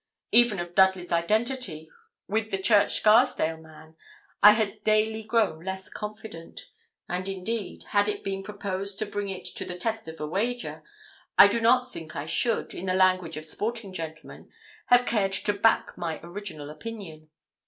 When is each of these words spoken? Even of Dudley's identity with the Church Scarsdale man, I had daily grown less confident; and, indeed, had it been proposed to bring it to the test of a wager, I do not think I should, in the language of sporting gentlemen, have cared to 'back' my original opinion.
Even 0.31 0.59
of 0.59 0.73
Dudley's 0.73 1.11
identity 1.11 1.87
with 2.27 2.49
the 2.49 2.57
Church 2.57 2.95
Scarsdale 2.95 3.57
man, 3.57 3.95
I 4.41 4.53
had 4.53 4.83
daily 4.83 5.21
grown 5.21 5.63
less 5.63 5.91
confident; 5.91 6.69
and, 7.07 7.27
indeed, 7.29 7.83
had 7.89 8.09
it 8.09 8.23
been 8.23 8.41
proposed 8.41 8.97
to 8.97 9.05
bring 9.05 9.29
it 9.29 9.45
to 9.45 9.63
the 9.63 9.77
test 9.77 10.07
of 10.07 10.19
a 10.19 10.25
wager, 10.25 10.81
I 11.37 11.45
do 11.47 11.61
not 11.61 11.91
think 11.91 12.15
I 12.15 12.25
should, 12.25 12.73
in 12.73 12.87
the 12.87 12.95
language 12.95 13.37
of 13.37 13.45
sporting 13.45 13.93
gentlemen, 13.93 14.51
have 14.87 15.05
cared 15.05 15.33
to 15.33 15.53
'back' 15.53 15.95
my 15.95 16.19
original 16.23 16.71
opinion. 16.71 17.29